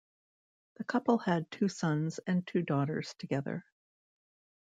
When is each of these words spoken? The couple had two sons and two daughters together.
The 0.77 0.83
couple 0.83 1.19
had 1.19 1.51
two 1.51 1.67
sons 1.69 2.17
and 2.25 2.43
two 2.47 2.63
daughters 2.63 3.13
together. 3.19 3.63